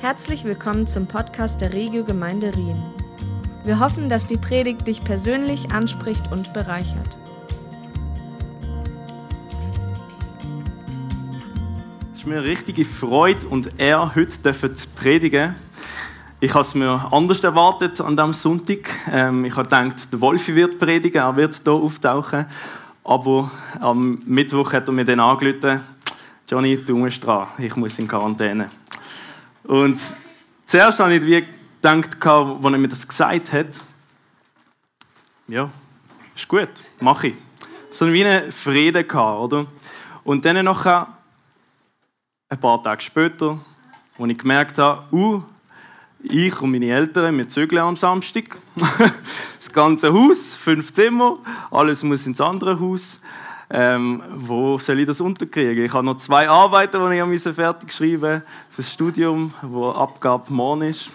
[0.00, 2.80] Herzlich willkommen zum Podcast der Regio Gemeinde Rien.
[3.64, 7.18] Wir hoffen, dass die Predigt dich persönlich anspricht und bereichert.
[12.12, 15.56] Es ist mir eine richtige Freude und Ehre, heute zu predigen.
[16.38, 18.88] Ich habe es mir anders erwartet an diesem Sonntag.
[19.12, 22.46] Ähm, ich habe gedacht, der Wolfi wird predigen, er wird hier auftauchen.
[23.02, 25.80] Aber am Mittwoch hat er mir dann angerufen,
[26.48, 28.68] Johnny, du musst dran, ich muss in Quarantäne.
[29.68, 30.00] Und
[30.64, 31.44] zuerst habe ich wie
[31.76, 33.66] gedacht, als er mir das gesagt hat,
[35.46, 35.70] ja,
[36.34, 36.70] ist gut,
[37.00, 37.34] mache ich.
[37.90, 39.66] So wie einen Frieden oder?
[40.24, 41.06] Und dann noch ein
[42.58, 43.58] paar Tage später,
[44.18, 45.42] als ich gemerkt habe, uh,
[46.22, 48.56] ich und meine Eltern, wir zügeln am Samstag.
[49.58, 51.40] das ganze Haus, fünf Zimmer,
[51.70, 53.20] alles muss ins andere Haus.
[53.70, 55.84] Ähm, wo soll ich das unterkriegen?
[55.84, 60.82] Ich habe noch zwei Arbeiten, die ich fertig schreiben für das Studium, wo Abgabe morgen
[60.82, 61.10] ist.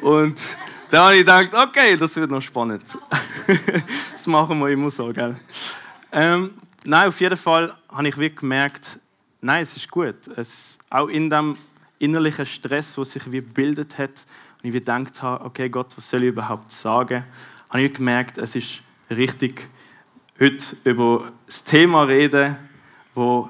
[0.00, 0.56] Und
[0.90, 2.82] dann habe ich gedacht, okay, das wird noch spannend.
[4.12, 5.34] das machen wir immer so, gell?
[6.12, 6.52] Ähm,
[6.84, 9.00] nein, auf jeden Fall habe ich wirklich gemerkt,
[9.40, 10.28] nein, es ist gut.
[10.36, 11.56] Es, auch in dem
[11.98, 14.26] innerlichen Stress, der sich wie gebildet hat,
[14.62, 17.24] und ich gedacht habe, okay, Gott, was soll ich überhaupt sagen,
[17.70, 19.68] habe ich gemerkt, es ist richtig
[20.40, 22.56] heute über das Thema reden,
[23.14, 23.48] wo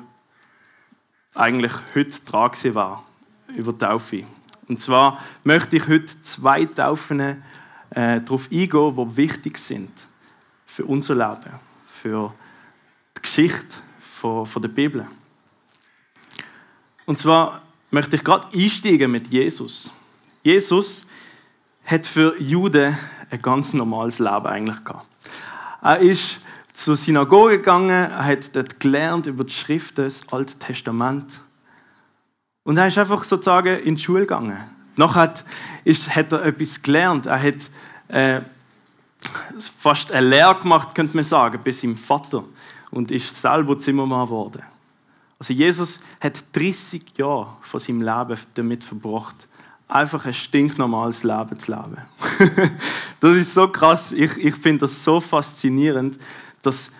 [1.35, 3.05] eigentlich heute dran war,
[3.57, 4.25] über Taufe.
[4.69, 9.91] Und zwar möchte ich heute zwei Taufen äh, darauf eingehen, die wichtig sind
[10.67, 11.55] für unser Leben,
[11.87, 12.33] für
[13.17, 15.07] die Geschichte von, von der Bibel.
[17.07, 19.91] Und zwar möchte ich gerade einsteigen mit Jesus.
[20.43, 21.07] Jesus
[21.85, 22.97] hat für Juden
[23.31, 25.09] ein ganz normales Leben eigentlich gehabt.
[25.83, 26.39] Er ist
[26.81, 31.43] zur Synagoge gegangen, er hat dort gelernt über die Schriften, das Alte Testament.
[32.63, 34.57] Und er ist einfach sozusagen in die Schule gegangen.
[34.97, 35.45] Nachher hat,
[35.85, 37.27] hat er etwas gelernt.
[37.27, 37.71] Er hat
[38.09, 38.41] äh,
[39.79, 42.45] fast eine Lehre gemacht, könnte man sagen, bei seinem Vater.
[42.91, 44.63] Und ist selber Zimmermann geworden.
[45.39, 49.49] Also Jesus hat 30 Jahre von seinem Leben damit verbracht,
[49.87, 51.99] einfach ein stinknormales Leben zu leben.
[53.21, 54.13] das ist so krass.
[54.13, 56.19] Ich, ich finde das so faszinierend,
[56.63, 56.93] dass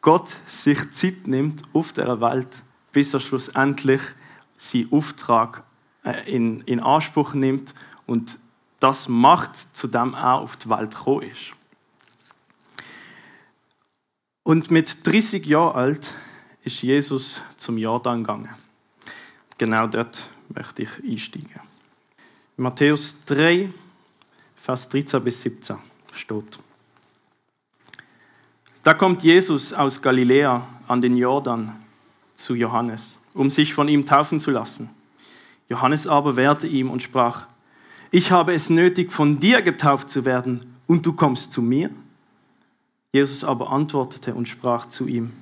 [0.00, 2.62] Gott sich Zeit nimmt auf der Welt,
[2.92, 4.00] bis er schlussendlich
[4.56, 5.64] seinen Auftrag
[6.04, 7.74] äh, in, in Anspruch nimmt
[8.06, 8.38] und
[8.80, 11.52] das macht, zu dem er auf die Welt gekommen ist.
[14.42, 16.14] Und mit 30 Jahren alt
[16.62, 18.50] ist Jesus zum Jordan gegangen.
[19.58, 21.60] Genau dort möchte ich einsteigen.
[22.56, 23.70] Matthäus 3,
[24.54, 25.76] Vers 13 bis 17
[26.12, 26.58] steht.
[28.86, 31.74] Da kommt Jesus aus Galiläa an den Jordan
[32.36, 34.90] zu Johannes, um sich von ihm taufen zu lassen.
[35.68, 37.48] Johannes aber wehrte ihm und sprach,
[38.12, 41.90] ich habe es nötig, von dir getauft zu werden, und du kommst zu mir?
[43.12, 45.32] Jesus aber antwortete und sprach zu ihm,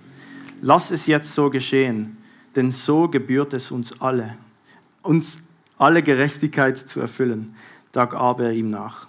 [0.62, 2.16] lass es jetzt so geschehen,
[2.56, 4.38] denn so gebührt es uns alle,
[5.02, 5.42] uns
[5.76, 7.54] alle Gerechtigkeit zu erfüllen.
[7.92, 9.06] Da gab er ihm nach.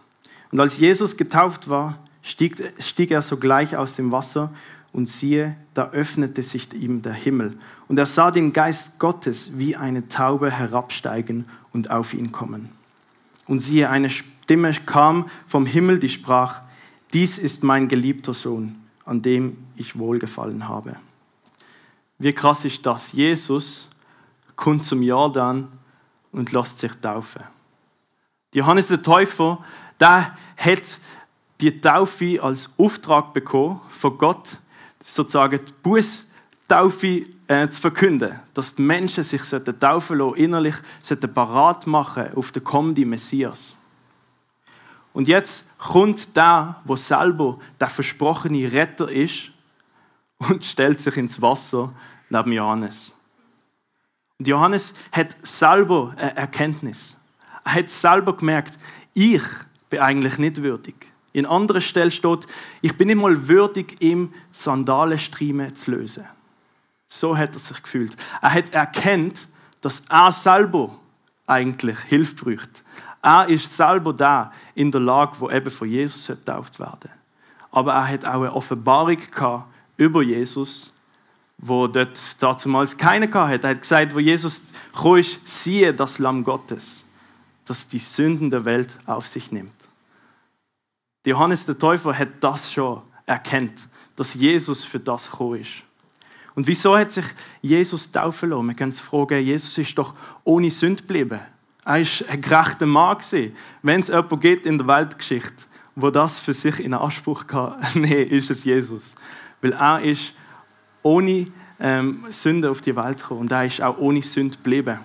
[0.51, 4.51] Und als Jesus getauft war, stieg, stieg er sogleich aus dem Wasser
[4.91, 7.57] und siehe, da öffnete sich ihm der Himmel.
[7.87, 12.69] Und er sah den Geist Gottes wie eine Taube herabsteigen und auf ihn kommen.
[13.45, 16.61] Und siehe, eine Stimme kam vom Himmel, die sprach,
[17.13, 18.75] dies ist mein geliebter Sohn,
[19.05, 20.95] an dem ich wohlgefallen habe.
[22.17, 23.11] Wie krass ist das?
[23.11, 23.87] Jesus
[24.55, 25.67] kommt zum Jordan
[26.31, 27.43] und lässt sich taufen.
[28.53, 29.63] Johannes der Täufer,
[29.99, 30.99] der hat
[31.61, 34.57] die Taufe als Auftrag bekommen von Gott,
[35.03, 39.41] sozusagen die Bußtaufe äh, zu verkünden, dass die Menschen sich
[39.79, 40.75] taufen lassen, innerlich
[41.33, 43.75] parat machen auf den kommenden Messias.
[45.13, 49.51] Und jetzt kommt der, wo selber der versprochene Retter ist
[50.37, 51.93] und stellt sich ins Wasser
[52.29, 53.13] neben Johannes.
[54.37, 57.15] Und Johannes hat selber eine Erkenntnis.
[57.63, 58.77] Er hat selber gemerkt,
[59.13, 59.43] ich
[59.89, 61.14] bin eigentlich nicht würdig.
[61.35, 62.47] In anderer Stelle steht,
[62.81, 66.23] ich bin nicht mal würdig, ihm Sandalenstriemen zu lösen.
[67.09, 68.15] So hat er sich gefühlt.
[68.41, 69.49] Er hat erkannt,
[69.81, 70.97] dass er selber
[71.45, 72.85] eigentlich Hilfe braucht.
[73.21, 77.09] Er ist selber da in der Lage, wo eben von Jesus getauft werden.
[77.69, 79.65] Aber er hat auch eine Offenbarung gehabt
[79.97, 80.93] über Jesus,
[81.57, 83.67] wo dort damals keiner hatte.
[83.67, 84.61] Er hat gesagt, wo Jesus
[84.93, 87.03] kam, siehe das Lamm Gottes,
[87.65, 89.73] das die Sünden der Welt auf sich nimmt.
[91.25, 95.83] Johannes der Täufer hat das schon erkannt, dass Jesus für das gekommen ist.
[96.55, 97.25] Und wieso hat sich
[97.61, 98.67] Jesus taufen lassen?
[98.67, 100.13] Wir können uns fragen, Jesus ist doch
[100.43, 101.41] ohne Sünde geblieben.
[101.83, 103.17] Er war ein gerechter Mann.
[103.81, 108.23] Wenn es jemanden gibt in der Weltgeschichte, wo das für sich in Anspruch kann, nee,
[108.23, 109.15] ist es Jesus.
[109.61, 110.33] Weil er ist
[111.03, 111.47] ohne
[111.79, 114.99] ähm, Sünde auf die Welt gekommen und er ist auch ohne Sünde geblieben.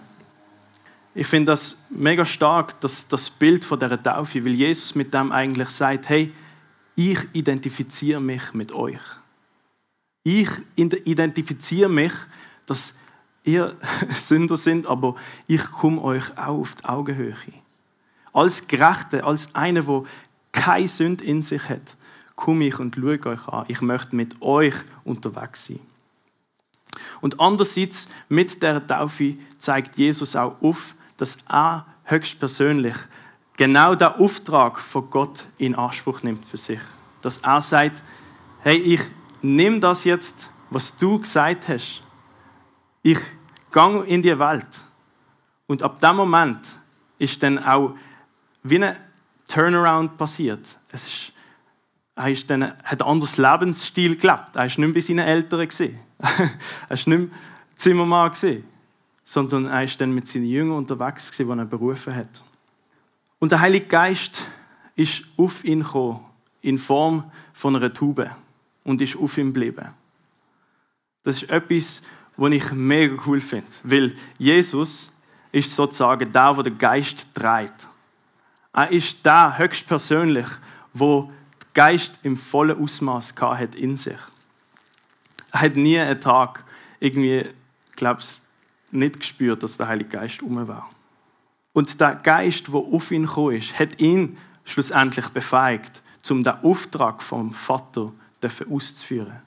[1.15, 5.33] Ich finde das mega stark, das, das Bild von der Taufe, weil Jesus mit dem
[5.33, 6.33] eigentlich sagt, hey,
[6.95, 9.01] ich identifiziere mich mit euch.
[10.23, 12.13] Ich identifiziere mich,
[12.67, 12.95] dass
[13.43, 13.77] ihr
[14.11, 15.17] Sünder sind, aber
[15.47, 17.35] ich komme euch auch auf die Augenhöhe.
[18.33, 20.05] Als Gerechte, als einer, der
[20.53, 21.97] keine Sünde in sich hat,
[22.37, 23.65] komme ich und schaue euch an.
[23.67, 24.75] Ich möchte mit euch
[25.05, 25.81] unterwegs sein.
[27.21, 32.97] Und andererseits, mit der Taufe zeigt Jesus auch auf, dass er höchstpersönlich
[33.57, 36.81] genau den Auftrag von Gott in Anspruch nimmt für sich.
[37.23, 38.03] Dass er sagt,
[38.63, 39.03] hey, ich
[39.43, 42.03] nehme das jetzt, was du gesagt hast.
[43.03, 43.19] Ich
[43.73, 44.85] gehe in die Welt.
[45.67, 46.77] Und ab dem Moment
[47.19, 47.95] ist dann auch
[48.63, 48.97] wie ein
[49.47, 50.79] Turnaround passiert.
[50.91, 51.33] Es ist,
[52.17, 54.55] er ist dann, hat ein anderes Lebensstil gelebt.
[54.55, 55.61] Er war nicht mehr bei seinen Eltern.
[55.69, 57.29] er war nicht mehr
[57.77, 58.33] Zimmermann.
[59.31, 62.43] Sondern er ist dann mit seinen Jüngern unterwegs, die er berufen hat.
[63.39, 64.49] Und der Heilige Geist
[64.97, 66.19] ist auf ihn gekommen,
[66.63, 68.29] in Form von einer Tube.
[68.83, 69.87] Und ist auf ihm geblieben.
[71.23, 72.03] Das ist etwas,
[72.37, 73.69] was ich mega cool finde.
[73.85, 75.13] Weil Jesus
[75.53, 77.87] ist sozusagen der, der den Geist trägt.
[78.73, 80.49] Er ist der höchstpersönlich,
[80.93, 81.31] wo
[81.63, 84.19] der Geist im vollen Ausmaß hat in sich.
[85.53, 86.65] Er hat nie einen Tag
[86.99, 87.49] irgendwie,
[87.95, 88.43] glaubst
[88.93, 90.91] nicht gespürt, dass der Heilige Geist um war.
[91.73, 97.23] Und der Geist, der auf ihn gekommen ist, hat ihn schlussendlich befähigt, um den Auftrag
[97.23, 98.13] vom Vater
[98.69, 99.41] auszuführen.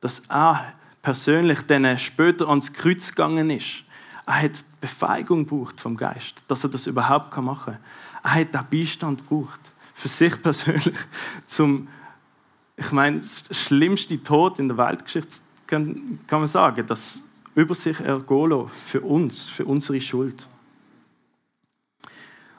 [0.00, 3.84] Dass er persönlich dann später ans Kreuz gegangen ist.
[4.26, 7.82] Er hat die Befähigung gebraucht vom Geist, dass er das überhaupt machen kann.
[8.22, 9.60] Er hat den Beistand gebraucht.
[9.94, 10.94] Für sich persönlich.
[11.46, 11.88] Zum,
[12.76, 17.22] ich meine, das schlimmste Tod in der Weltgeschichte kann, kann man sagen, dass
[17.58, 20.46] über sich ergolo für uns, für unsere Schuld.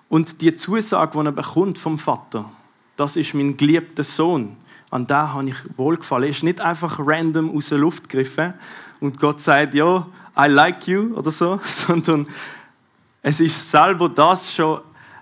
[0.09, 2.51] Und die Zusage, die er bekommt vom Vater,
[2.97, 4.57] das ist mein geliebter Sohn,
[4.89, 6.25] an den habe ich wohlgefallen.
[6.25, 8.55] Er ist nicht einfach random aus der Luft gegriffen
[8.99, 10.05] und Gott sagt, ja,
[10.37, 12.27] I like you oder so, sondern
[13.21, 14.81] es ist selber das schon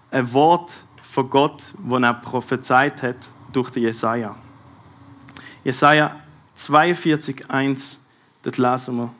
[0.09, 0.71] ein Wort
[1.03, 4.35] von Gott, das er prophezeit hat durch den Jesaja.
[5.63, 6.15] Jesaja
[6.55, 7.99] 42, 1,
[8.41, 9.13] das lesen wir.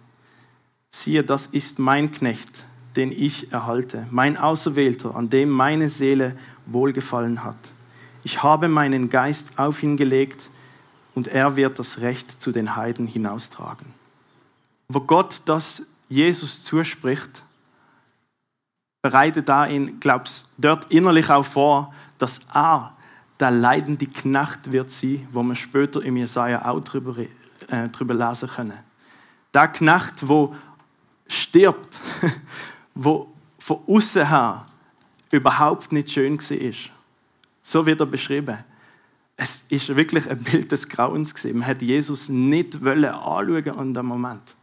[0.97, 2.65] Siehe, das ist mein Knecht,
[2.95, 6.35] den ich erhalte, mein Auserwählter, an dem meine Seele
[6.65, 7.71] wohlgefallen hat.
[8.23, 10.49] Ich habe meinen Geist auf ihn gelegt
[11.13, 13.94] und er wird das Recht zu den Heiden hinaustragen.
[14.88, 17.44] Wo Gott das Jesus zuspricht,
[19.03, 22.97] bereitet er ihn, glaubst dort innerlich auch vor, dass er
[23.39, 27.19] der leidende Knecht wird sein, wo wir später im Jesaja auch drüber,
[27.67, 28.79] äh, drüber lesen können.
[29.53, 30.55] Der Knecht, wo
[31.27, 32.00] stirbt,
[32.95, 34.65] wo von außen her
[35.31, 36.91] überhaupt nicht schön war.
[37.62, 38.57] So wird er beschrieben.
[39.35, 41.44] Es ist wirklich ein Bild des Grauens.
[41.44, 44.56] Man hätte Jesus nicht anschauen an dem Moment,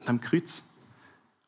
[0.00, 0.62] an dem Kreuz.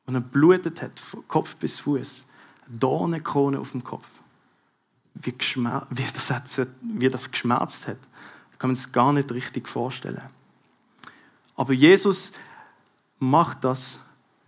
[0.07, 2.25] Und er blutet hat, von Kopf bis Fuß,
[2.69, 4.09] Dornenkrone auf dem Kopf.
[5.15, 5.35] Wie,
[5.91, 6.45] wie, das hat,
[6.81, 7.99] wie das geschmerzt hat,
[8.59, 10.23] kann man es gar nicht richtig vorstellen.
[11.57, 12.33] Aber Jesus
[13.19, 14.01] macht das,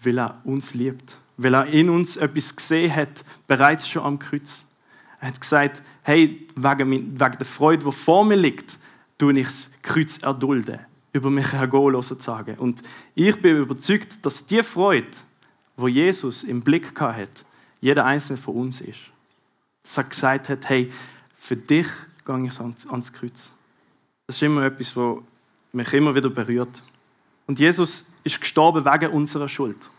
[0.03, 4.65] weil er uns liebt, weil er in uns etwas gesehen hat, bereits schon am Kreuz.
[5.21, 8.79] Er hat gesagt, hey, wegen, wegen der Freude, die vor mir liegt,
[9.19, 10.81] tue ich das Kreuz erdulden,
[11.13, 12.57] über mich hergehen sozusagen.
[12.57, 12.83] Und
[13.15, 15.07] ich bin überzeugt, dass die Freude,
[15.77, 17.45] wo Jesus im Blick hat,
[17.81, 18.99] jeder einzelne von uns ist.
[19.83, 20.93] Dass er gesagt hat, hey,
[21.39, 21.87] für dich
[22.25, 23.51] gehe ich ans, ans Kreuz.
[24.27, 25.19] Das ist immer etwas, was
[25.73, 26.83] mich immer wieder berührt.
[27.47, 29.91] Und Jesus ist gestorben wegen unserer Schuld.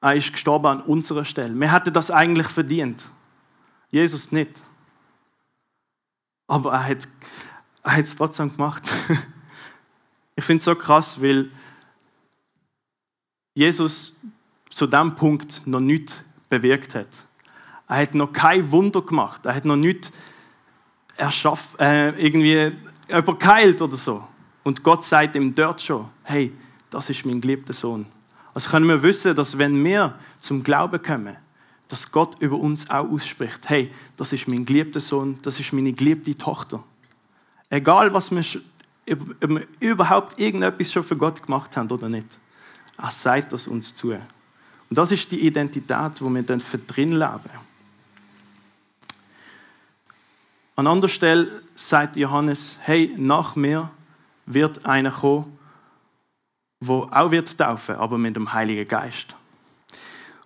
[0.00, 1.58] Er ist gestorben an unserer Stelle.
[1.58, 3.10] Wir hätten das eigentlich verdient.
[3.90, 4.50] Jesus nicht.
[6.46, 7.08] Aber er hat,
[7.82, 8.92] er hat es trotzdem gemacht.
[10.38, 11.50] Ich finde es so krass, weil
[13.54, 14.14] Jesus
[14.68, 17.08] zu dem Punkt noch nichts bewirkt hat.
[17.88, 19.46] Er hat noch kein Wunder gemacht.
[19.46, 20.12] Er hat noch nichts
[21.16, 22.72] erschaffen, äh, irgendwie
[23.08, 24.28] überkeilt oder so.
[24.62, 26.52] Und Gott sagt ihm dort schon, hey,
[26.90, 28.06] das ist mein geliebter Sohn.
[28.54, 31.36] Also können wir wissen, dass wenn wir zum Glauben kommen,
[31.88, 35.92] dass Gott über uns auch ausspricht, hey, das ist mein geliebter Sohn, das ist meine
[35.92, 36.82] geliebte Tochter.
[37.68, 38.42] Egal, was wir,
[39.12, 42.38] ob wir überhaupt irgendetwas schon für Gott gemacht haben oder nicht.
[42.98, 44.12] Er sagt das uns zu.
[44.12, 44.20] Und
[44.88, 47.66] das ist die Identität, wo wir dann für drin leben.
[50.76, 53.90] An anderer Stelle sagt Johannes, hey, nach mir
[54.46, 55.55] wird einer kommen,
[56.80, 59.36] wo auch wird taufen, aber mit dem Heiligen Geist.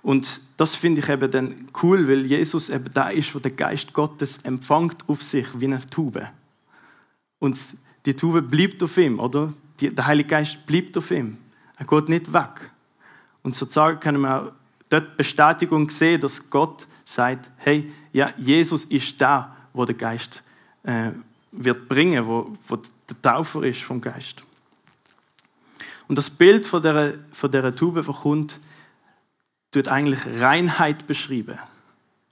[0.02, 3.92] Und das finde ich eben dann cool, weil Jesus eben da ist, wo der Geist
[3.92, 6.26] Gottes empfängt auf sich wie eine Tube.
[7.38, 7.58] Und
[8.06, 9.52] die Tube bleibt auf ihm, oder?
[9.80, 11.38] der Heilige Geist bleibt auf ihm.
[11.78, 12.70] Er geht nicht weg.
[13.42, 14.52] Und sozusagen können wir auch
[14.90, 20.42] dort Bestätigung sehen, dass Gott sagt, hey, ja, Jesus ist da, wo der Geist
[20.82, 21.10] äh,
[21.52, 24.44] wird bringen, wo, wo der Taufer ist vom Geist.
[26.10, 28.58] Und das Bild von der, von der Tube verkommt,
[29.70, 31.56] tut eigentlich Reinheit beschreiben.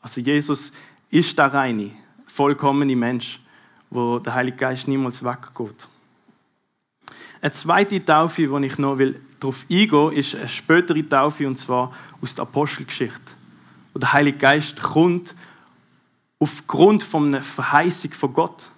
[0.01, 0.73] Also Jesus
[1.11, 1.93] ist der reine,
[2.27, 3.39] vollkommene Mensch,
[3.89, 5.87] wo der Heilige Geist niemals weggeht.
[7.41, 8.99] Eine zweite Taufe, wo ich noch
[9.39, 13.31] darauf eingehen will, ist eine spätere Taufe, und zwar aus der Apostelgeschichte.
[13.93, 15.37] Wo der Heilige Geist kommt
[16.41, 18.73] aufgrund von einer Verheißung von Gott.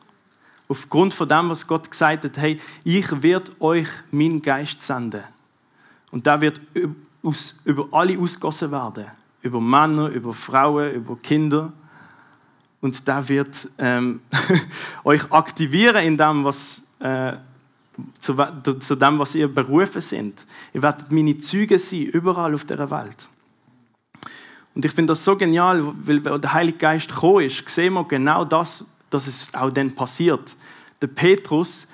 [0.70, 5.24] Aufgrund von dem, was Gott gesagt hat, hey, ich werde euch meinen Geist senden.
[6.12, 6.60] Und da wird
[7.64, 9.06] über alle ausgossen werden.
[9.42, 11.72] Über Männer, über Frauen, über Kinder.
[12.80, 14.20] Und da wird ähm,
[15.04, 17.32] euch aktivieren in dem, was äh,
[18.20, 18.36] zu,
[18.78, 20.46] zu dem, was ihr berufen sind.
[20.72, 23.28] Ihr werdet meine Züge sein, überall auf der Welt.
[24.76, 28.44] Und ich finde das so genial, weil der Heilige Geist gekommen ist, sehen wir genau
[28.44, 30.56] das, dass es auch dann passiert.
[31.02, 31.86] Der Petrus,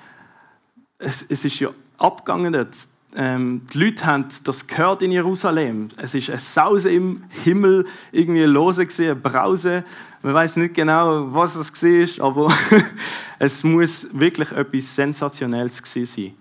[0.99, 2.75] es, es ist ja abgegangen dort.
[3.15, 5.89] Ähm, die Leute haben das gehört in Jerusalem.
[5.97, 9.83] Es ist ein Sause im Himmel irgendwie lose gesehen, ein Brause.
[10.21, 12.53] Man weiß nicht genau, was das war, aber
[13.39, 16.33] es muss wirklich etwas Sensationelles sein,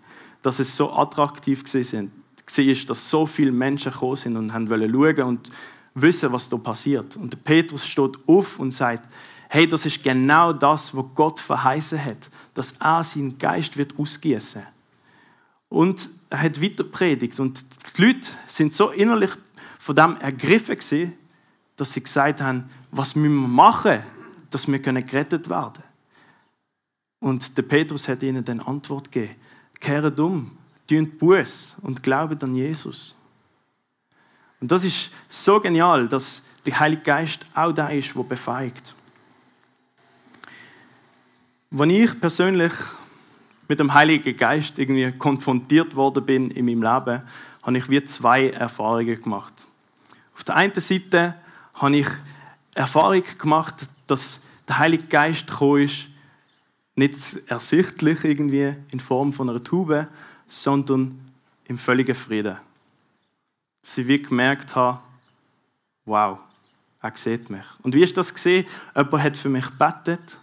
[0.42, 5.50] dass es so attraktiv war, dass so viele Menschen gekommen sind und haben schauen und
[5.94, 7.16] wissen, was da passiert.
[7.16, 9.08] Und der Petrus steht auf und sagt,
[9.48, 14.62] hey, das ist genau das, was Gott verheißen hat, dass er seinen Geist wird ausgießen.
[15.68, 17.64] Und er hat weiter predigt und
[17.96, 19.30] die Leute sind so innerlich
[19.78, 21.12] von dem ergriffen gewesen,
[21.76, 24.02] dass sie gesagt haben, was müssen wir machen,
[24.50, 25.86] dass wir gerettet werden können.
[27.20, 29.34] Und der Petrus hat ihnen dann Antwort gegeben.
[29.80, 30.56] Kehrt um,
[30.88, 33.14] tun Buß und glaubt an Jesus.
[34.60, 38.94] Und das ist so genial, dass der Heilige Geist auch da ist, der befeigt.
[41.78, 42.72] Wenn ich persönlich
[43.68, 47.22] mit dem Heiligen Geist irgendwie konfrontiert worden bin in meinem Leben,
[47.62, 49.52] habe ich wie zwei Erfahrungen gemacht.
[50.34, 51.34] Auf der einen Seite
[51.74, 52.08] habe ich
[52.74, 53.74] Erfahrung gemacht,
[54.06, 56.06] dass der Heilige Geist gekommen ist,
[56.94, 60.06] nicht ersichtlich irgendwie in Form von einer Tube,
[60.46, 61.20] sondern
[61.66, 62.56] im völligen Frieden.
[63.82, 65.00] Dass ich wie gemerkt habe,
[66.06, 66.38] wow,
[67.02, 67.66] er sieht mich.
[67.82, 68.64] Und wie ist das gesehen?
[68.94, 70.38] Jemand hat für mich gebetet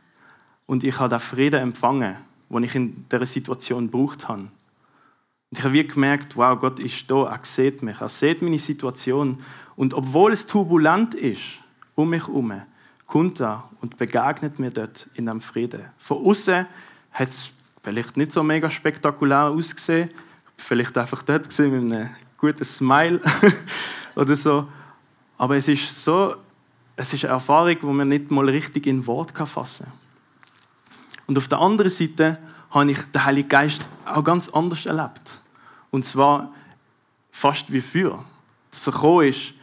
[0.65, 2.15] und ich habe den Frieden empfangen,
[2.49, 4.41] den ich in dieser Situation gebraucht habe.
[4.41, 8.59] Und ich habe wie gemerkt, wow, Gott ist da, er sieht mich, er sieht meine
[8.59, 9.39] Situation.
[9.75, 11.41] Und obwohl es turbulent ist,
[11.95, 12.53] um mich herum,
[13.05, 15.83] kommt er und begegnet mir dort in einem Frieden.
[15.99, 16.65] Von außen
[17.11, 17.49] hat es
[17.83, 20.09] vielleicht nicht so mega spektakulär ausgesehen,
[20.57, 23.21] vielleicht einfach dort gesehen mit einem guten Smile
[24.15, 24.67] oder so.
[25.37, 26.35] Aber es ist so,
[26.95, 30.02] es ist eine Erfahrung, die man nicht mal richtig in Wort fassen kann.
[31.27, 32.39] Und auf der anderen Seite
[32.71, 35.39] habe ich den Heiligen Geist auch ganz anders erlebt.
[35.91, 36.51] Und zwar
[37.31, 38.23] fast wie früher.
[38.71, 39.53] Dass er gekommen ist.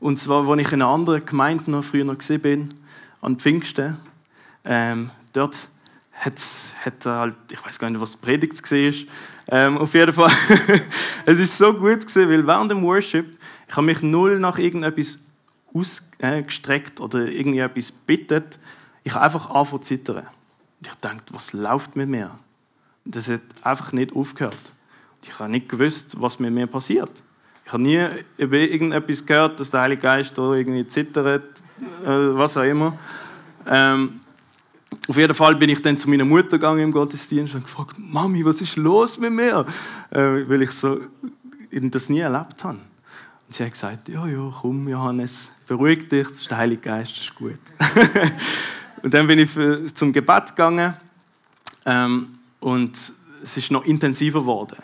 [0.00, 2.68] Und zwar, als ich in einer anderen Gemeinde noch früher noch gesehen bin,
[3.20, 3.98] an Pfingsten.
[4.64, 5.68] Ähm, dort
[6.12, 6.40] hat,
[6.84, 8.94] hat er halt, ich weiß gar nicht, was Predigt war.
[9.48, 10.30] Ähm, auf jeden Fall,
[11.26, 13.38] es ist so gut gewesen, weil während dem Worship,
[13.68, 15.18] ich habe mich null nach irgendetwas
[15.72, 18.58] ausgestreckt oder irgendwie etwas bittet.
[19.04, 20.26] Ich habe einfach angefangen zu zittern.
[20.80, 22.30] Und ich dachte, was läuft mit mir?
[23.04, 24.74] Und das hat einfach nicht aufgehört.
[25.22, 27.10] Ich habe nicht gewusst, was mit mir passiert.
[27.66, 28.04] Ich habe nie
[28.38, 31.44] über irgendetwas gehört, dass der Heilige Geist da irgendwie zittert,
[32.02, 32.98] äh, was auch immer.
[33.66, 34.20] Ähm,
[35.06, 38.44] auf jeden Fall bin ich dann zu meiner Mutter gegangen im Gottesdienst und gefragt, Mami,
[38.44, 39.64] was ist los mit mir?
[40.10, 41.00] Äh, weil ich so
[41.70, 42.78] das nie erlebt habe.
[43.46, 47.12] Und sie hat gesagt, ja, ja, komm, Johannes, beruhig dich, das ist der Heilige Geist,
[47.12, 47.58] das ist gut.
[49.02, 50.94] und dann bin ich für, zum Gebet gegangen
[51.86, 54.76] ähm, und es ist noch intensiver geworden.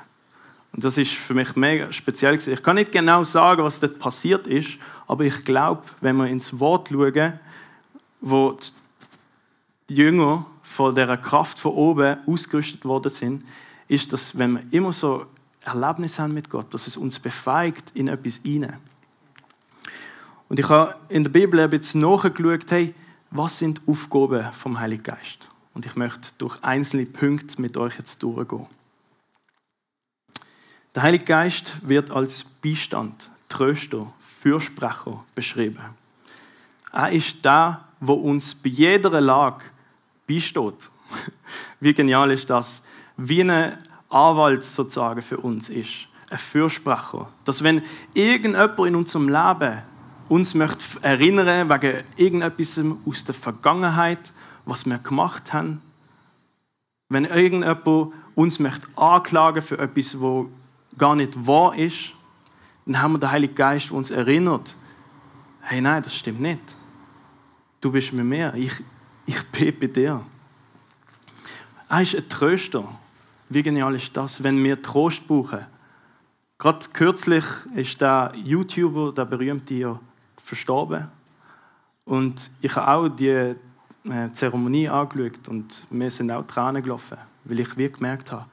[0.72, 2.34] Und das ist für mich mega speziell.
[2.34, 6.58] Ich kann nicht genau sagen, was dort passiert ist, aber ich glaube, wenn wir ins
[6.60, 7.40] Wort schauen,
[8.20, 8.56] wo
[9.88, 13.44] die Jünger von der Kraft von oben ausgerüstet worden sind,
[13.88, 15.26] ist, dass wenn wir immer so
[15.64, 18.76] Erlebnisse haben mit Gott, dass es uns befeigt in etwas hinein.
[20.48, 22.94] Und ich habe in der Bibel ein bisschen nachgeschaut, hey,
[23.30, 25.48] was sind die Aufgaben vom Heiligen Geist?
[25.74, 28.66] Und ich möchte durch einzelne Punkte mit euch jetzt durchgehen.
[30.94, 35.84] Der Heilige Geist wird als Beistand, Tröster, Fürsprecher beschrieben.
[36.92, 39.64] Er ist der, wo uns bei jeder Lage
[40.26, 40.90] beisteht.
[41.80, 42.82] Wie genial ist das?
[43.18, 43.76] Wie ein
[44.08, 46.08] Anwalt sozusagen für uns ist.
[46.30, 47.28] Ein Fürsprecher.
[47.44, 47.82] Dass wenn
[48.14, 49.82] irgendjemand in unserem Leben
[50.28, 54.32] uns möchte erinnern wegen irgendetwas aus der Vergangenheit,
[54.64, 55.80] was wir gemacht haben,
[57.08, 60.50] wenn irgendjemand uns möchte anklagen für etwas, wo
[60.98, 62.12] gar nicht wahr ist,
[62.84, 64.74] dann haben wir den Heiligen Geist, der uns erinnert,
[65.62, 66.60] hey, nein, das stimmt nicht.
[67.80, 68.72] Du bist mit mir, ich,
[69.26, 70.20] ich bin bei dir.
[71.88, 72.84] Er ist ein Tröster.
[73.48, 75.66] Wie genial ist das, wenn wir Trost brauchen?
[76.58, 80.00] Gerade kürzlich ist der YouTuber, der berühmte,
[80.46, 81.08] verstorben.
[82.04, 87.58] Und ich habe auch die äh, Zeremonie angeschaut und mir sind auch Tränen gelaufen, weil
[87.58, 88.46] ich wie gemerkt habe,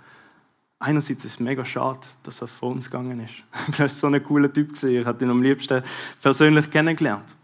[0.79, 3.35] einerseits ist es mega schade, dass er vor uns gegangen ist.
[3.73, 4.71] er war so ein cooler Typ.
[4.83, 5.83] Ich habe ihn am liebsten
[6.19, 7.35] persönlich kennengelernt.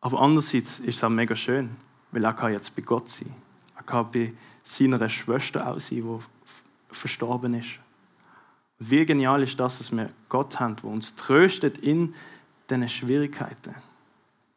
[0.00, 1.70] Aber andererseits ist es auch mega schön,
[2.10, 3.32] weil er kann jetzt bei Gott sein.
[3.76, 4.32] Er kann bei
[4.64, 6.18] seiner Schwester auch sein, die
[6.90, 7.78] verstorben ist.
[8.80, 12.14] Wie genial ist das, dass wir Gott haben, der uns tröstet in
[12.68, 13.74] diesen Schwierigkeiten.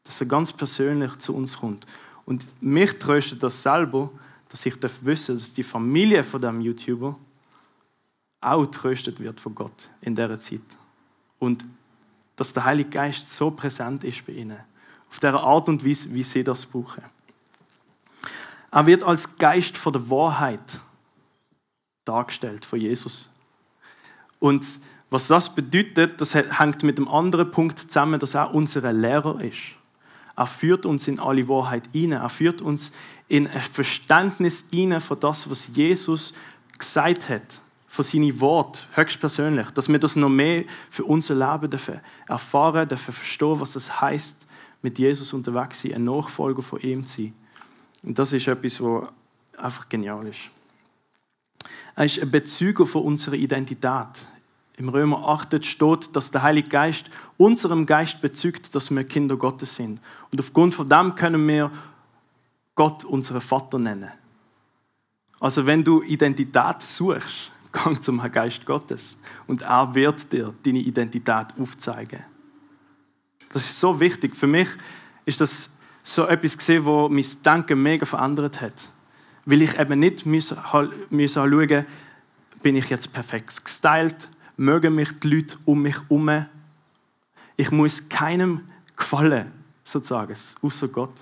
[0.04, 1.86] Dass er ganz persönlich zu uns kommt.
[2.26, 4.10] Und mich tröstet das selber,
[4.50, 7.18] dass ich wissen dass die Familie von dem YouTuber
[8.42, 10.62] auch tröstet wird von Gott in dieser Zeit.
[11.40, 11.66] Und
[12.36, 14.60] dass der Heilige Geist so präsent ist bei ihnen.
[15.10, 17.04] Auf der Art und Weise, wie sie das brauchen.
[18.72, 20.82] Er wird als Geist von der Wahrheit
[22.06, 23.30] dargestellt von Jesus.
[24.40, 24.66] Und
[25.10, 29.78] was das bedeutet, das hängt mit dem anderen Punkt zusammen, dass er unser Lehrer ist.
[30.36, 32.22] Er führt uns in alle Wahrheit hinein.
[32.22, 32.92] Er führt uns
[33.28, 36.34] in ein Verständnis hinein von das, was Jesus
[36.78, 42.02] gesagt hat, von seinen Worten, höchstpersönlich, dass wir das noch mehr für unser Leben dürfen
[42.28, 44.46] erfahren, dürfen verstehen, was es heißt,
[44.84, 47.34] mit Jesus unterwegs zu sein, ein Nachfolger von ihm zu sein.
[48.04, 49.08] Und das ist etwas, was
[49.58, 50.52] einfach genial ist.
[51.96, 54.28] Er ist ein Bezüger von unserer Identität.
[54.78, 59.76] Im Römer 8 steht, dass der Heilige Geist unserem Geist bezügt, dass wir Kinder Gottes
[59.76, 60.00] sind.
[60.32, 61.72] Und aufgrund von dem können wir
[62.76, 64.12] Gott unseren Vater nennen.
[65.40, 71.48] Also wenn du Identität suchst, gang zum Geist Gottes und er wird dir deine Identität
[71.60, 72.24] aufzeigen.
[73.52, 74.36] Das ist so wichtig.
[74.36, 74.68] Für mich
[75.26, 75.72] ist das
[76.04, 78.90] so etwas gesehen, wo mein Denken mega verändert hat.
[79.46, 80.58] Weil ich eben nicht müssen,
[81.10, 81.86] müssen schauen,
[82.62, 86.46] bin ich jetzt perfekt gestylt, mögen mich die Leute um mich herum.
[87.56, 89.52] Ich muss keinem gefallen,
[89.84, 91.14] sozusagen, außer Gott.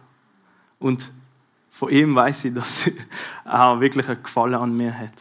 [0.80, 1.12] Und
[1.70, 2.90] von ihm weiß ich, dass
[3.44, 5.14] er wirklich ein Gefallen an mir hat.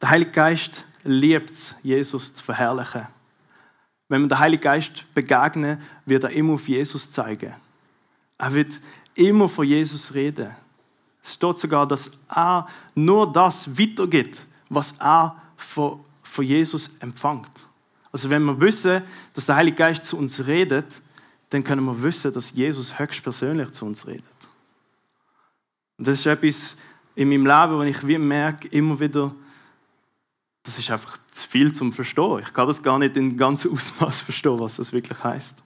[0.00, 3.06] Der Heilige Geist liebt es, Jesus zu verherrlichen.
[4.08, 7.54] Wenn wir den Heiligen Geist begegnen, wird er immer auf Jesus zeigen.
[8.36, 8.80] Er wird
[9.14, 10.50] immer von Jesus reden.
[11.22, 16.03] Es steht sogar, dass er nur das weitergibt, was er von,
[16.34, 17.66] von Jesus empfängt.
[18.10, 19.02] Also wenn wir wissen,
[19.34, 21.00] dass der Heilige Geist zu uns redet,
[21.50, 24.24] dann können wir wissen, dass Jesus höchstpersönlich zu uns redet.
[25.96, 26.76] Und das ist etwas
[27.14, 29.32] in meinem Leben, wo ich wie merke, immer wieder,
[30.64, 32.40] das ist einfach zu viel zum Verstehen.
[32.40, 35.62] Ich kann das gar nicht in ganzem Ausmaß verstehen, was das wirklich heißt.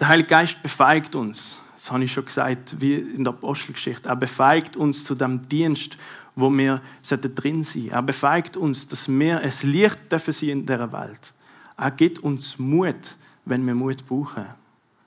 [0.00, 4.08] Der Heilige Geist befeigt uns das habe ich schon gesagt, wie in der Apostelgeschichte.
[4.08, 5.96] Er befeigt uns zu dem Dienst,
[6.38, 7.90] wo wir drin sein sollten.
[7.90, 11.32] Er befeigt uns, dass wir es Licht dürfen sein in dieser Welt.
[11.76, 14.46] Er gibt uns Mut, wenn wir Mut brauchen.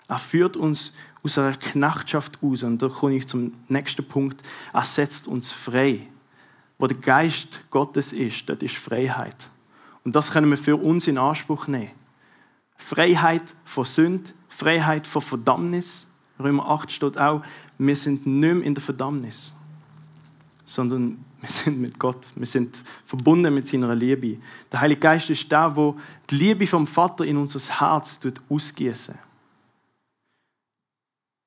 [0.07, 2.63] Er führt uns aus einer Knachtschaft aus.
[2.63, 4.41] Und da komme ich zum nächsten Punkt.
[4.73, 6.07] Er setzt uns frei.
[6.77, 9.49] Wo der Geist Gottes ist, dort ist Freiheit.
[10.03, 11.91] Und das können wir für uns in Anspruch nehmen.
[12.75, 16.07] Freiheit von Sünde, Freiheit von Verdammnis,
[16.39, 17.43] Römer 8 steht auch,
[17.77, 19.53] wir sind nicht mehr in der Verdammnis,
[20.73, 24.37] sondern wir sind mit Gott, wir sind verbunden mit seiner Liebe.
[24.71, 25.97] Der Heilige Geist ist da, wo
[26.29, 29.15] die Liebe vom Vater in unser Herz ausgießen.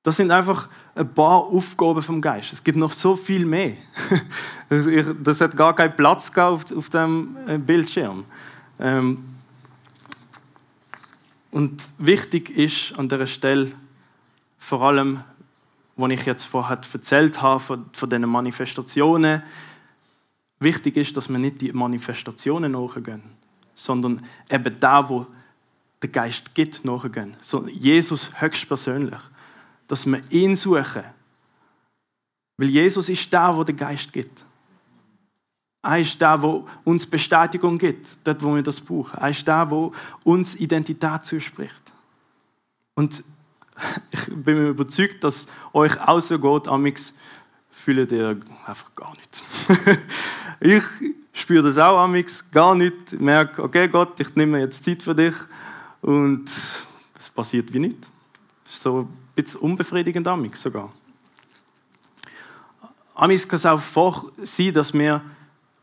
[0.02, 2.52] Das sind einfach ein paar Aufgaben vom Geist.
[2.52, 3.76] Es gibt noch so viel mehr.
[4.68, 8.24] Das hat gar keinen Platz auf, auf dem äh, Bildschirm.
[8.80, 9.22] Ähm,
[11.50, 13.72] und wichtig ist an der Stelle,
[14.58, 15.22] vor allem,
[15.96, 19.42] was ich jetzt vorher erzählt habe, von, von diesen Manifestationen.
[20.58, 23.22] Wichtig ist, dass wir nicht die Manifestationen nachgehen,
[23.74, 24.18] sondern
[24.50, 25.26] eben da, wo
[26.02, 27.36] der Geist gibt, nachgehen.
[27.42, 29.20] So Jesus höchstpersönlich.
[29.88, 31.04] Dass wir ihn suchen.
[32.56, 34.44] Weil Jesus ist der, wo der Geist gibt.
[35.82, 39.18] Er ist der, wo uns Bestätigung gibt, dort, wo wir das brauchen.
[39.18, 39.92] Er ist der, wo
[40.24, 41.92] uns Identität zuspricht.
[42.94, 43.22] Und
[44.10, 47.12] ich bin mir überzeugt, dass euch auch so geht, amix
[47.70, 49.42] fühlt ihr einfach gar nicht.
[50.60, 50.82] ich
[51.32, 53.12] spüre das auch amix gar nicht.
[53.12, 55.34] Ich merke, okay Gott, ich nehme jetzt Zeit für dich
[56.00, 58.08] und es passiert wie nicht.
[58.64, 60.92] Das ist so ein bisschen unbefriedigend amix sogar.
[63.14, 65.20] Amix kann es auch sein, dass wir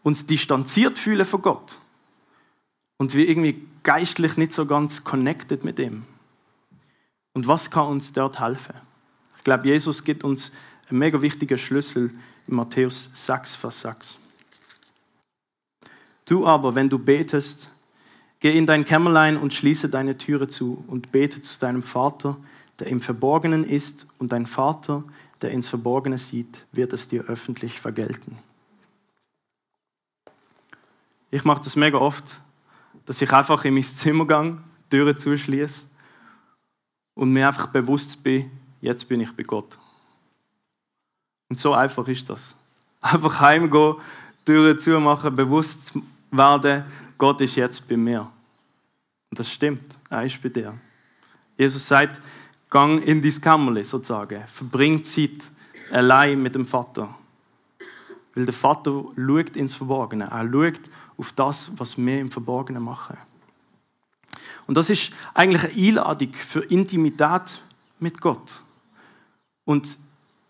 [0.04, 1.78] uns distanziert fühlen von Gott
[2.98, 6.06] und wir irgendwie geistlich nicht so ganz connected mit ihm.
[7.34, 8.76] Und was kann uns dort helfen?
[9.38, 10.52] Ich glaube, Jesus gibt uns
[10.90, 12.12] einen mega wichtigen Schlüssel
[12.48, 14.18] in Matthäus 6, Vers 6.
[16.26, 17.70] Du aber, wenn du betest,
[18.40, 22.38] geh in dein Kämmerlein und schließe deine Türe zu und bete zu deinem Vater,
[22.80, 25.04] der im Verborgenen ist, und dein Vater,
[25.42, 28.38] der ins Verborgene sieht, wird es dir öffentlich vergelten.
[31.32, 32.42] Ich mache das mega oft,
[33.06, 34.58] dass ich einfach in mein Zimmer gehe,
[34.90, 35.91] Türen zuschließe
[37.16, 38.50] und mir einfach bewusst bin,
[38.82, 39.78] jetzt bin ich bei Gott.
[41.50, 42.56] Und so einfach ist das.
[43.02, 43.96] Einfach heimgehen,
[44.46, 45.94] Türen zumachen, bewusst
[46.32, 46.86] werden,
[47.18, 48.22] Gott ist jetzt bei mir.
[49.30, 50.78] Und das stimmt, er ist bei dir.
[51.58, 52.22] Jesus sagt,
[52.70, 55.52] gang in dein Kämmerle sozusagen, verbring Zeit
[55.92, 57.16] allein mit dem Vater.
[58.34, 60.26] Weil der Vater schaut ins Verborgene.
[60.26, 63.18] Er schaut auf das, was wir im Verborgenen machen.
[64.72, 67.60] Und das ist eigentlich eine Einladung für Intimität
[68.00, 68.62] mit Gott.
[69.66, 69.98] Und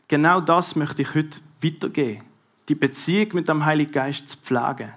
[0.07, 2.21] genau das möchte ich heute weitergeben.
[2.69, 4.91] Die Beziehung mit dem Heiligen Geist zu pflegen.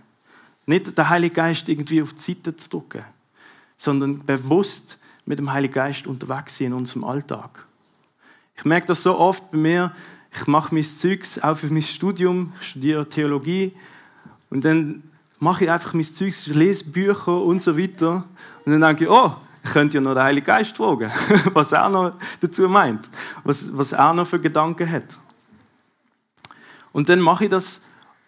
[0.67, 3.03] Nicht den Heiligen Geist irgendwie auf die Seite zu drücken,
[3.79, 7.65] sondern bewusst mit dem Heiligen Geist unterwegs sein in unserem Alltag.
[8.59, 9.95] Ich merke das so oft bei mir,
[10.37, 13.73] ich mache mein Zeugs auch für mein Studium, ich studiere Theologie
[14.51, 15.03] und dann
[15.39, 18.25] mache ich einfach mein Zeugs, lese Bücher und so weiter
[18.65, 21.11] und dann denke ich, oh, ich könnte ja noch den Heiligen Geist fragen,
[21.53, 23.11] was er noch dazu meint,
[23.45, 25.19] was, was er noch für Gedanken hat.
[26.93, 27.81] Und dann mache ich das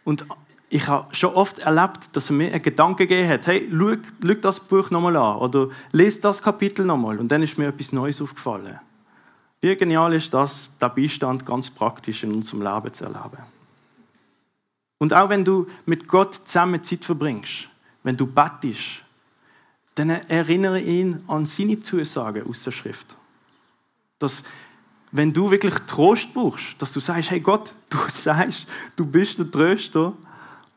[0.04, 0.26] und
[0.68, 3.94] ich habe schon oft erlebt, dass er mir einen Gedanken gegeben hat, hey, schau,
[4.26, 7.92] schau das Buch nochmal an oder lese das Kapitel nochmal und dann ist mir etwas
[7.92, 8.80] Neues aufgefallen.
[9.60, 13.55] Wie genial ist das, der Beistand ganz praktisch in unserem Leben zu erleben.
[14.98, 17.68] Und auch wenn du mit Gott zusammen Zeit verbringst,
[18.02, 19.02] wenn du bettest,
[19.94, 23.16] dann erinnere ihn an seine Zusagen aus der Schrift.
[24.18, 24.42] Dass,
[25.10, 29.50] wenn du wirklich Trost brauchst, dass du sagst, hey Gott, du sagst, du bist der
[29.50, 30.12] Tröster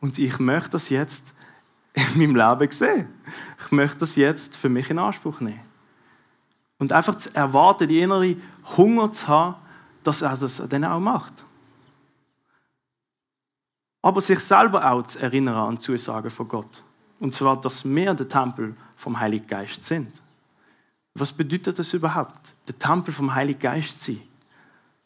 [0.00, 1.34] und ich möchte das jetzt
[1.92, 3.08] in meinem Leben sehen.
[3.64, 5.60] Ich möchte das jetzt für mich in Anspruch nehmen.
[6.78, 8.36] Und einfach zu erwarten, die innere
[8.76, 9.54] Hunger zu haben,
[10.02, 11.44] dass er das dann auch macht.
[14.02, 16.82] Aber sich selber auch zu erinnern an Zusagen von Gott.
[17.18, 20.10] Und zwar, dass wir der Tempel vom Heiligen Geist sind.
[21.14, 22.54] Was bedeutet das überhaupt?
[22.66, 24.20] Der Tempel vom Heiligen Geist sein.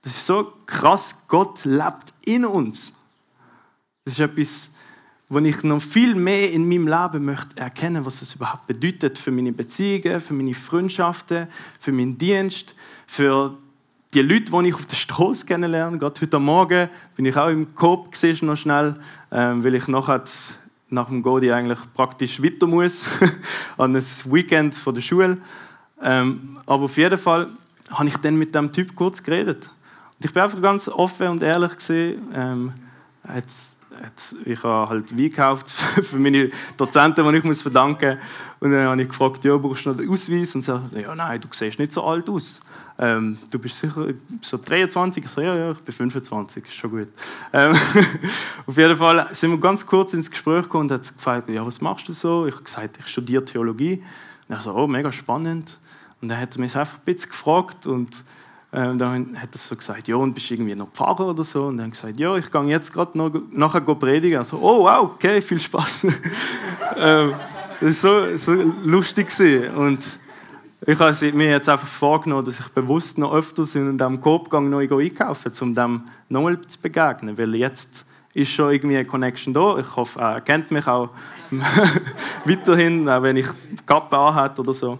[0.02, 2.92] Das ist so krass, Gott lebt in uns.
[4.04, 4.70] Das ist etwas,
[5.28, 9.30] wo ich noch viel mehr in meinem Leben möchte erkennen, was es überhaupt bedeutet für
[9.30, 11.48] meine Beziehungen, für meine Freundschaften,
[11.80, 12.74] für meinen Dienst,
[13.06, 13.56] für
[14.14, 15.98] die Leute, die ich auf der Straße kennenlerne.
[15.98, 18.94] Gerade heute Morgen bin ich auch im Coop gesehen, noch schnell,
[19.32, 20.22] ähm, weil ich nachher
[20.88, 23.08] nach dem Godi eigentlich praktisch weiter muss
[23.76, 25.38] an ein Weekend von der Schule.
[26.00, 27.48] Ähm, aber auf jeden Fall
[27.90, 29.68] habe ich dann mit dem Typ kurz geredet.
[30.18, 32.22] Und ich bin einfach ganz offen und ehrlich gesehen.
[32.32, 32.72] Ähm,
[34.44, 35.70] ich habe halt Wein gekauft
[36.02, 38.24] für meine Dozenten, die ich muss verdanken muss.
[38.60, 40.54] Und dann habe ich gefragt, ja, brauchst du noch einen Ausweis?
[40.54, 42.60] Und sie sagte, ja, nein, du siehst nicht so alt aus.
[42.96, 44.06] Ähm, du bist sicher
[44.40, 45.24] so 23?
[45.24, 47.08] Ich so, ja, ja, ich bin 25, ist schon gut.
[47.52, 47.72] Ähm,
[48.66, 51.80] auf jeden Fall sind wir ganz kurz ins Gespräch gekommen und hat gefragt, ja, was
[51.80, 52.46] machst du so?
[52.46, 54.02] Ich habe gesagt, ich studiere Theologie.
[54.48, 55.78] Und er so, oh, mega spannend.
[56.20, 58.22] Und dann hat er mich einfach ein bisschen gefragt und
[58.72, 61.66] ähm, dann hat er so gesagt, ja, und bist du irgendwie noch Pfarrer oder so?
[61.66, 64.38] Und dann gesagt, ja, ich gehe jetzt gerade noch, nachher predigen.
[64.38, 66.06] Also, oh, wow, okay, viel Spaß.
[66.96, 67.34] ähm,
[67.80, 68.52] das war so, so
[68.84, 69.28] lustig.
[69.28, 69.74] Gewesen.
[69.74, 70.18] Und
[70.86, 74.80] ich habe mir jetzt einfach vorgenommen, dass ich bewusst noch öfters in diesem Korbgang noch
[74.80, 77.38] einkaufe, um dem nochmal zu begegnen.
[77.38, 79.78] Weil jetzt ist schon irgendwie eine Connection da.
[79.78, 81.10] Ich hoffe, er kennt mich auch
[82.44, 83.46] weiterhin, auch wenn ich
[83.86, 84.98] Kappe anhabe oder so.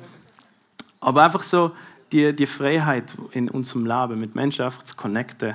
[1.01, 1.73] Aber einfach so,
[2.13, 5.55] die, die Freiheit in unserem Leben, mit Menschen einfach zu connecten,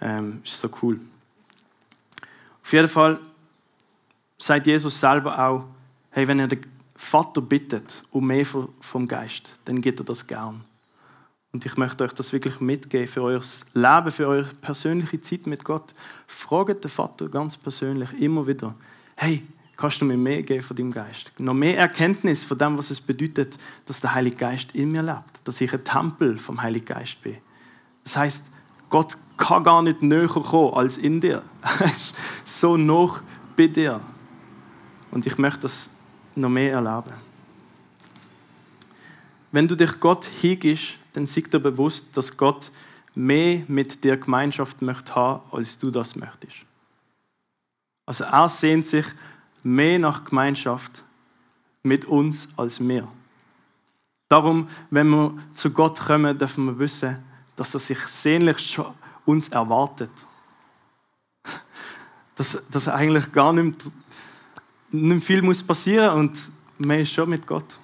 [0.00, 0.98] ähm, ist so cool.
[2.62, 3.20] Auf jeden Fall
[4.38, 5.64] sagt Jesus selber auch,
[6.10, 10.64] hey, wenn ihr den Vater bittet um mehr vom Geist, dann geht er das gern.
[11.52, 13.40] Und ich möchte euch das wirklich mitgeben für euer
[13.72, 15.94] Leben, für eure persönliche Zeit mit Gott.
[16.26, 18.74] Fragt den Vater ganz persönlich immer wieder:
[19.16, 21.32] Hey, kannst du mir mehr geben von deinem Geist?
[21.38, 23.56] Noch mehr Erkenntnis von dem, was es bedeutet,
[23.86, 27.36] dass der Heilige Geist in mir lebt, dass ich ein Tempel vom Heiligen Geist bin.
[28.02, 28.44] Das heißt,
[28.90, 31.42] Gott kann gar nicht näher kommen als in dir.
[32.44, 33.22] So noch
[33.56, 34.00] bei dir.
[35.10, 35.90] Und ich möchte das
[36.38, 37.14] noch mehr erleben.
[39.50, 42.70] Wenn du dich Gott hingibst, dann sei dir bewusst, dass Gott
[43.14, 46.56] mehr mit dir Gemeinschaft möchte haben, als du das möchtest.
[48.06, 49.06] Also er sehnt sich
[49.62, 51.02] mehr nach Gemeinschaft
[51.82, 53.08] mit uns als wir.
[54.28, 57.18] Darum, wenn wir zu Gott kommen, dürfen wir wissen,
[57.56, 60.10] dass er sich sehnlichst schon uns erwartet.
[62.36, 63.90] Dass, dass eigentlich gar nicht,
[64.90, 67.78] nicht viel muss passieren und man ist schon mit Gott.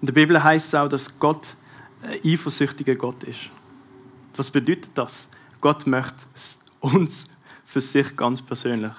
[0.00, 1.54] In der Bibel heißt es auch, dass Gott
[2.02, 3.50] ein eifersüchtiger Gott ist.
[4.36, 5.28] Was bedeutet das?
[5.60, 6.24] Gott möchte
[6.80, 7.26] uns
[7.64, 8.92] für sich ganz persönlich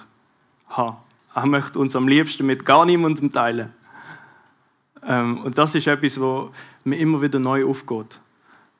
[0.68, 0.98] haben.
[1.36, 3.74] Er möchte uns am liebsten mit gar niemandem teilen.
[5.06, 6.52] Ähm, und das ist etwas, wo
[6.84, 8.20] mir immer wieder neu aufgeht.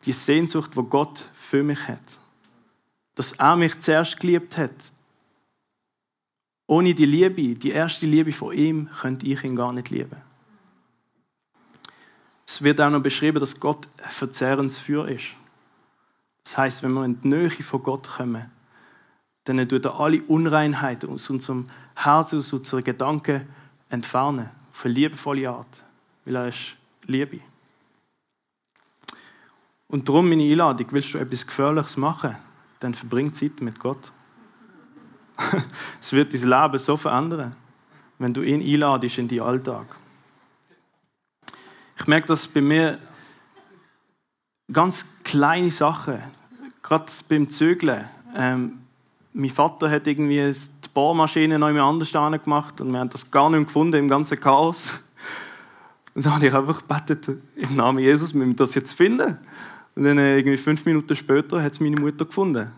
[0.06, 2.20] Die Sehnsucht, wo Gott für mich hat.
[3.16, 4.72] Dass er mich zuerst geliebt hat.
[6.68, 10.18] Ohne die Liebe, die erste Liebe von ihm, könnte ich ihn gar nicht lieben.
[12.48, 15.26] Es wird auch noch beschrieben, dass Gott ein verzehrendes Feuer ist.
[16.44, 18.50] Das heißt, wenn wir in die Nähe von Gott kommen,
[19.46, 23.48] dann tut er alle Unreinheiten aus unserem Herzen, aus unseren Gedanken
[23.90, 24.50] entfernen.
[24.72, 25.84] Auf eine liebevolle Art.
[26.26, 27.40] Weil er ist Liebe.
[29.88, 32.38] Und darum meine Einladung, willst du etwas Gefährliches machen,
[32.80, 34.13] dann verbring Zeit mit Gott.
[36.02, 37.56] es wird dein Leben so verändern,
[38.20, 39.96] wenn du ihn einladest in deinen Alltag.
[41.98, 43.00] Ich merke das bei mir
[44.72, 46.20] ganz kleine Sachen,
[46.82, 48.06] gerade beim Zügeln.
[48.36, 48.80] Ähm,
[49.34, 53.66] mein Vater hat irgendwie die Bohrmaschine noch anders gemacht und wir haben das gar nicht
[53.66, 54.94] gefunden im ganzen Chaos.
[56.16, 59.38] Und dann habe ich einfach gebetet, im Namen Jesus, müssen wir das jetzt finden.
[59.96, 62.72] Und dann äh, irgendwie fünf Minuten später hat es meine Mutter gefunden.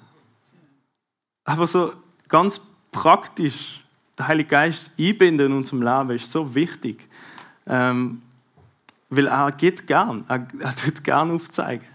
[1.44, 1.94] Einfach so
[2.30, 2.62] ganz
[2.92, 3.84] praktisch
[4.18, 7.08] der Heilige Geist einbinden in unserem Leben ist so wichtig.
[7.68, 8.22] Ähm,
[9.10, 11.86] weil er geht gern, er, er tut gern aufzeigen.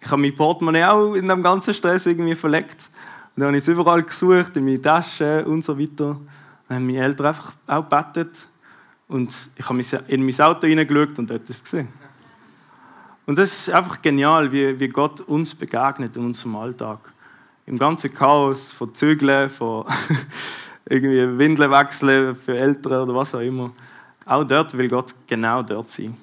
[0.00, 2.88] Ich habe mein Portemonnaie auch in dem ganzen Stress irgendwie verlegt.
[3.34, 6.18] Und dann habe ich es überall gesucht, in meine Taschen und so weiter.
[6.68, 8.46] Dann haben meine Eltern einfach auch gebetet.
[9.08, 11.88] Und ich habe in mein Auto hineingeschaut und dort es gesehen.
[13.26, 17.12] Und das ist einfach genial, wie, wie Gott uns begegnet in unserem Alltag.
[17.70, 19.86] Im ganzen Chaos, von Zügeln, von
[20.86, 23.70] irgendwie Windeln wechseln für Eltern oder was auch immer.
[24.26, 26.16] Auch dort will Gott genau dort sein.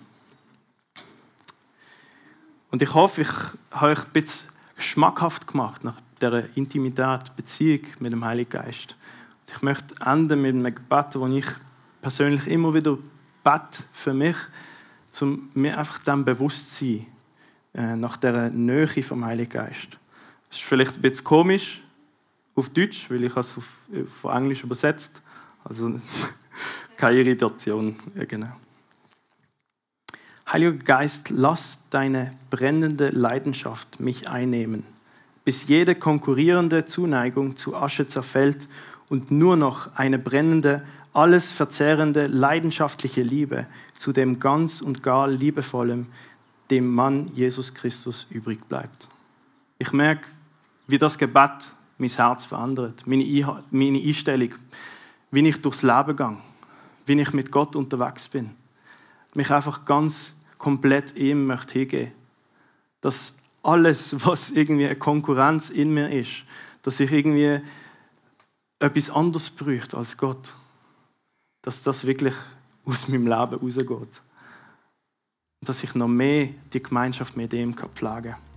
[2.69, 3.29] Und ich hoffe, ich
[3.71, 8.97] habe euch ein bisschen schmackhaft gemacht nach dieser Intimität, Beziehung mit dem Heiligen Geist.
[9.39, 11.45] Und ich möchte enden mit einem Gebet, das ich
[12.01, 12.97] persönlich immer wieder
[13.45, 14.35] bete für mich,
[15.21, 17.05] um mir einfach dem bewusst zu sein,
[17.73, 19.97] äh, nach dieser Nähe vom Heiligen Geist.
[20.49, 21.81] Das ist vielleicht ein bisschen komisch
[22.55, 23.69] auf Deutsch, weil ich es auf,
[24.21, 25.21] von Englisch übersetzt.
[25.63, 25.99] Also
[26.97, 28.51] keine Irritation, ja, genau.
[30.51, 34.83] Heiliger Geist, lass deine brennende Leidenschaft mich einnehmen,
[35.43, 38.69] bis jede konkurrierende Zuneigung zu Asche zerfällt
[39.09, 40.83] und nur noch eine brennende,
[41.13, 46.07] alles verzehrende, leidenschaftliche Liebe zu dem ganz und gar liebevollen,
[46.69, 49.09] dem Mann Jesus Christus übrig bleibt.
[49.79, 50.27] Ich merke,
[50.87, 54.53] wie das Gebet mein Herz verändert, meine Einstellung,
[55.31, 56.37] wie ich durchs Leben gehe,
[57.05, 58.51] wie ich mit Gott unterwegs bin.
[59.33, 62.11] Mich einfach ganz komplett ihm möchte hingeben.
[63.01, 66.43] Dass alles, was irgendwie eine Konkurrenz in mir ist,
[66.83, 67.61] dass ich irgendwie
[68.79, 70.53] etwas anderes bräuchte als Gott,
[71.61, 72.33] dass das wirklich
[72.85, 74.21] aus meinem Leben rausgeht.
[75.61, 77.95] Dass ich noch mehr die Gemeinschaft mit ihm pflegen
[78.31, 78.56] kann.